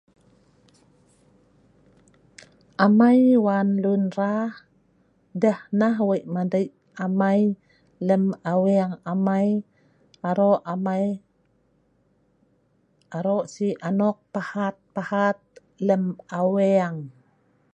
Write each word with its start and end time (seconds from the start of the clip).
amai 2.85 3.19
wan 3.45 3.67
lun 3.83 4.03
rah 4.17 4.49
deh 5.41 5.59
nah 5.79 5.97
weik 6.09 6.25
madik 6.35 6.69
amai 7.05 7.41
lem 8.07 8.23
aweng 8.53 8.91
amai 9.11 9.47
arok 10.29 10.59
amai 10.73 11.05
arok 13.17 13.43
sik 13.53 13.75
anok 13.89 14.17
pahat 14.33 14.75
pahat 14.95 15.37
lem 15.87 16.03
aweng 16.41 16.95